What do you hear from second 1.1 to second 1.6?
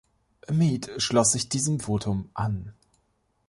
sich